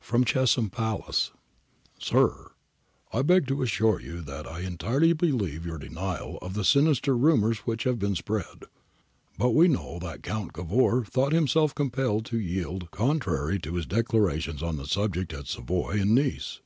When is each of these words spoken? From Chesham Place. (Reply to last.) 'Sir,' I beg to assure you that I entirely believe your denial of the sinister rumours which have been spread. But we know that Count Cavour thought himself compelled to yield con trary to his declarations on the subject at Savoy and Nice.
From 0.00 0.24
Chesham 0.24 0.70
Place. 0.70 0.80
(Reply 0.80 0.96
to 0.96 1.04
last.) 1.04 1.30
'Sir,' 1.98 2.50
I 3.12 3.20
beg 3.20 3.46
to 3.48 3.60
assure 3.60 4.00
you 4.00 4.22
that 4.22 4.46
I 4.46 4.60
entirely 4.60 5.12
believe 5.12 5.66
your 5.66 5.76
denial 5.76 6.38
of 6.40 6.54
the 6.54 6.64
sinister 6.64 7.14
rumours 7.14 7.58
which 7.66 7.84
have 7.84 7.98
been 7.98 8.14
spread. 8.14 8.64
But 9.36 9.50
we 9.50 9.68
know 9.68 9.98
that 10.00 10.22
Count 10.22 10.54
Cavour 10.54 11.04
thought 11.04 11.34
himself 11.34 11.74
compelled 11.74 12.24
to 12.24 12.40
yield 12.40 12.90
con 12.92 13.20
trary 13.20 13.60
to 13.60 13.74
his 13.74 13.84
declarations 13.84 14.62
on 14.62 14.78
the 14.78 14.86
subject 14.86 15.34
at 15.34 15.48
Savoy 15.48 16.00
and 16.00 16.14
Nice. 16.14 16.60